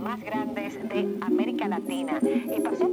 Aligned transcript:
más 0.00 0.22
grandes 0.22 0.74
de 0.88 1.18
América 1.20 1.68
Latina. 1.68 2.18
Y 2.22 2.60
pasó 2.60 2.83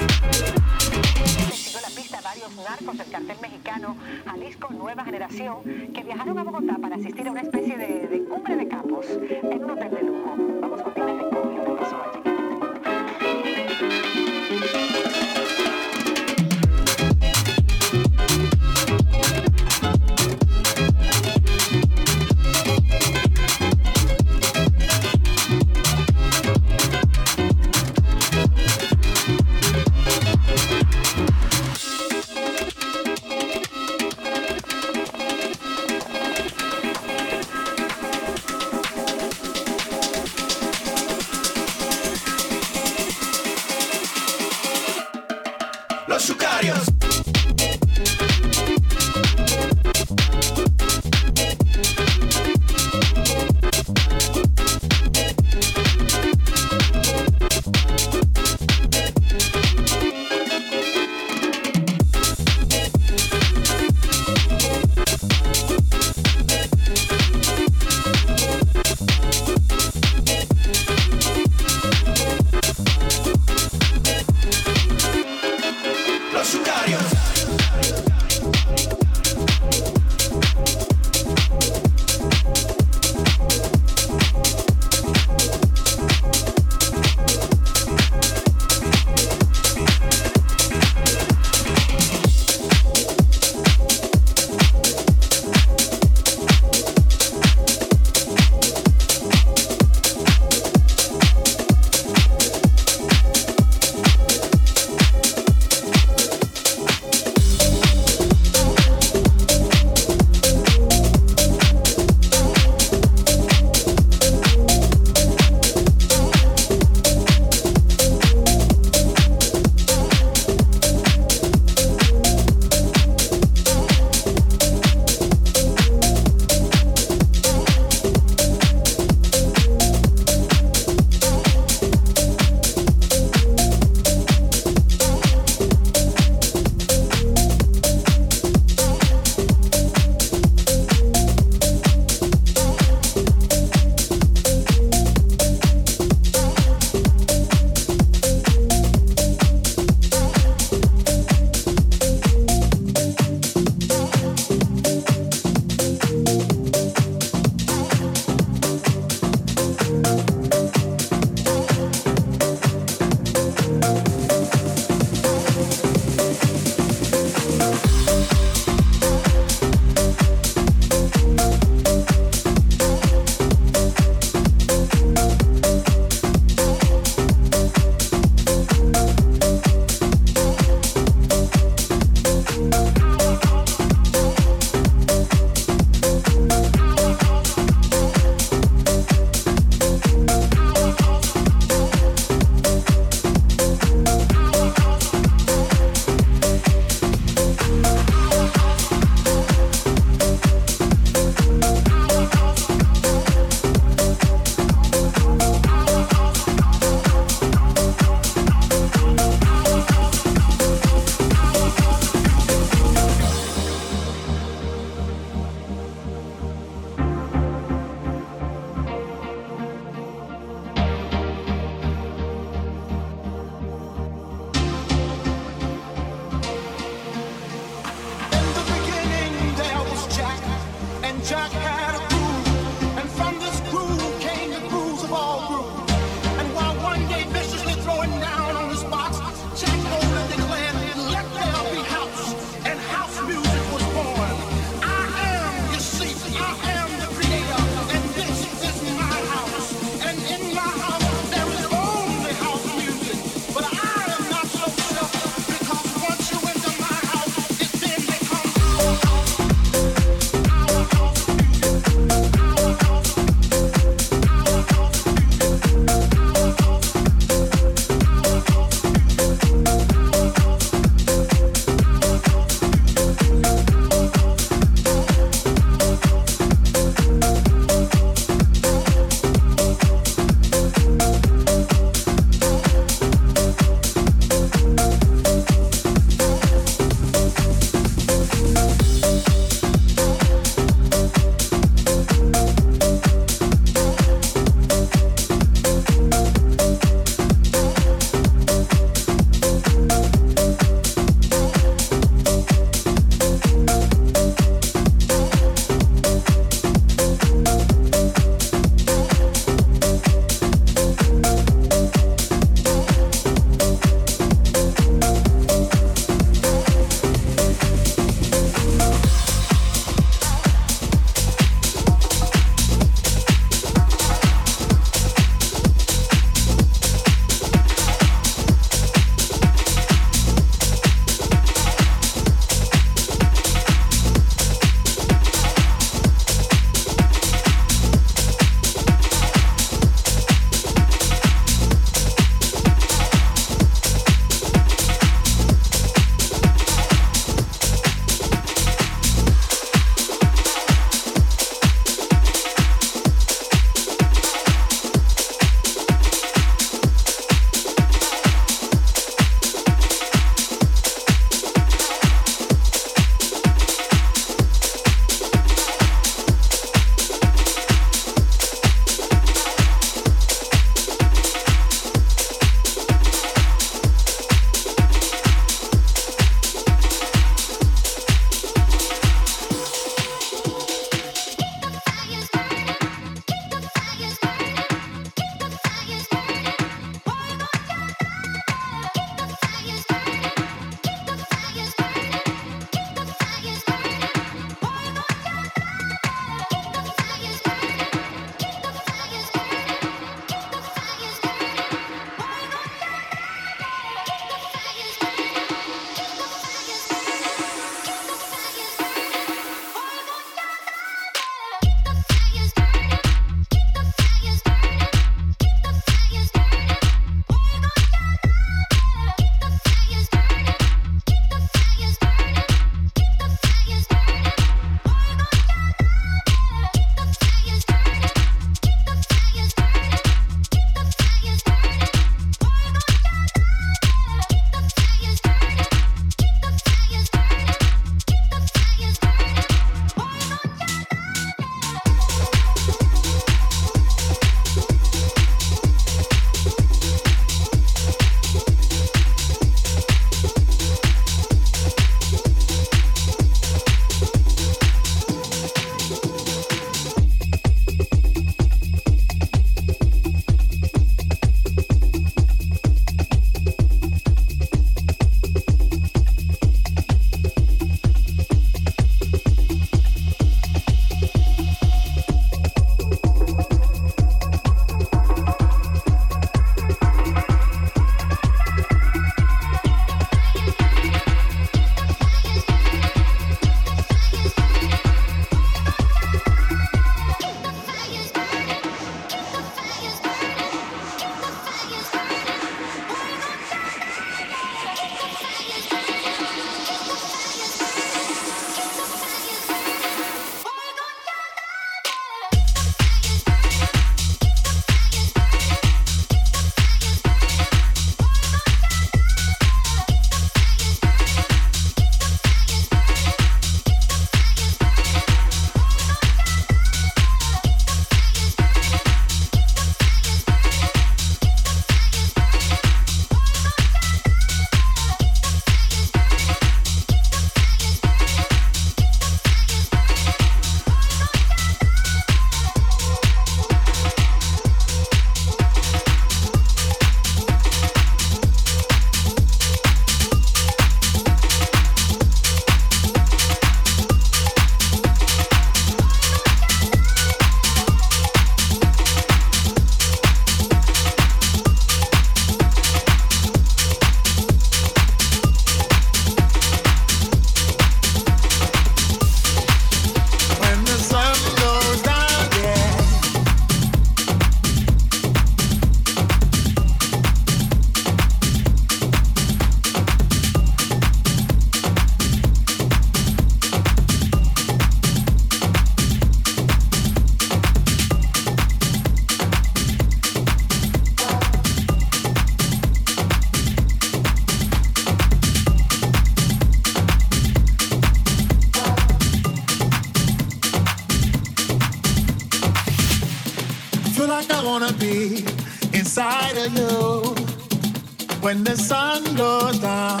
when 598.32 598.44
the 598.44 598.56
sun 598.56 599.04
goes 599.14 599.58
down. 599.58 600.00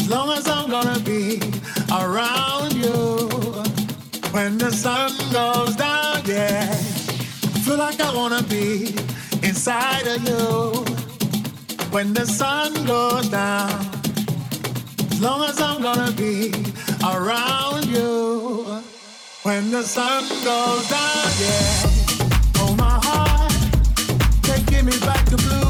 As 0.00 0.08
long 0.10 0.28
as 0.36 0.48
I'm 0.48 0.68
gonna 0.68 0.98
be 0.98 1.40
around 2.02 2.72
you 2.72 3.28
when 4.34 4.58
the 4.58 4.72
sun 4.72 5.12
goes 5.30 5.76
down, 5.76 6.22
yeah. 6.26 6.66
Feel 7.64 7.78
like 7.78 8.00
I 8.00 8.12
wanna 8.12 8.42
be 8.42 8.96
inside 9.48 10.06
of 10.14 10.20
you 10.30 10.48
when 11.94 12.12
the 12.12 12.26
sun 12.26 12.72
goes 12.86 13.28
down. 13.28 13.70
As 15.12 15.20
long 15.20 15.44
as 15.44 15.60
I'm 15.60 15.80
gonna 15.80 16.10
be 16.10 16.52
around 17.14 17.86
you 17.86 18.82
when 19.44 19.70
the 19.70 19.84
sun 19.84 20.22
goes 20.50 20.84
down, 20.96 21.28
yeah. 21.44 22.62
Oh 22.62 22.74
my 22.84 22.96
heart, 23.06 23.52
taking 24.42 24.86
me 24.86 24.98
back 25.06 25.24
to 25.26 25.36
blue. 25.36 25.69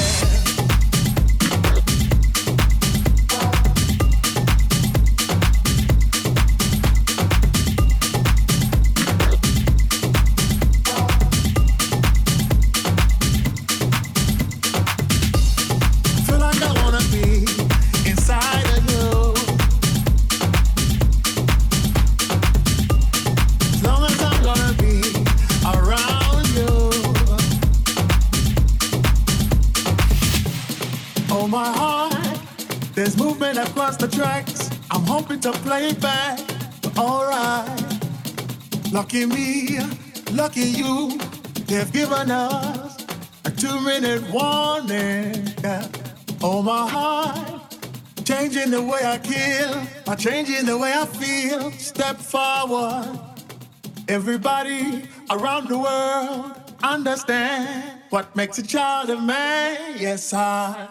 A 44.03 44.19
two-minute 44.19 44.33
warning. 44.33 45.53
Yeah. 45.63 45.87
Oh 46.41 46.61
my 46.61 46.89
heart, 46.89 47.75
changing 48.25 48.71
the 48.71 48.81
way 48.81 49.01
I 49.03 49.17
kill, 49.19 49.81
by 50.05 50.15
changing 50.15 50.65
the 50.65 50.77
way 50.77 50.93
I 50.93 51.05
feel. 51.05 51.71
Step 51.73 52.17
forward. 52.17 53.19
Everybody 54.07 55.03
around 55.29 55.69
the 55.69 55.77
world 55.77 56.53
understand 56.83 57.99
what 58.09 58.35
makes 58.35 58.57
a 58.57 58.63
child 58.63 59.09
a 59.09 59.21
man. 59.21 59.95
Yes, 59.97 60.33
I, 60.33 60.87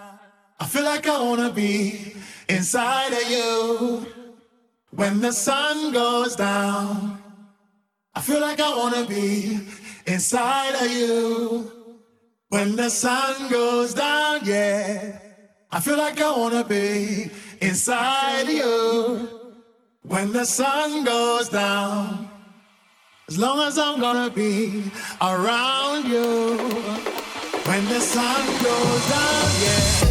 I 0.59 0.67
feel 0.67 0.85
like 0.85 1.07
I 1.07 1.21
wanna 1.23 1.51
be 1.51 2.15
inside 2.49 3.13
of 3.13 3.31
you 3.31 4.07
when 4.91 5.21
the 5.21 5.33
sun 5.33 5.93
goes 5.93 6.37
down. 6.37 7.19
I 8.15 8.21
feel 8.21 8.41
like 8.41 8.61
I 8.61 8.77
wanna 8.77 9.05
be 9.07 9.61
inside 10.07 10.75
of 10.75 10.91
you 10.91 11.80
when 12.51 12.77
the 12.77 12.91
sun 12.91 13.49
goes 13.49 13.95
down. 13.95 14.41
Yeah, 14.45 15.19
I 15.73 15.81
feel 15.81 15.97
like 15.97 16.21
I 16.21 16.37
wanna 16.37 16.65
be 16.65 17.31
inside 17.61 18.49
you 18.49 19.29
when 20.03 20.33
the 20.33 20.45
sun 20.45 21.05
goes 21.05 21.49
down. 21.49 22.29
As 23.29 23.39
long 23.39 23.61
as 23.61 23.79
I'm 23.79 24.01
gonna 24.01 24.31
be 24.31 24.85
around 25.23 26.05
you 26.07 26.59
when 27.65 27.85
the 27.87 28.01
sun 28.01 28.47
goes 28.63 29.09
down, 29.09 29.51
yeah. 29.63 30.10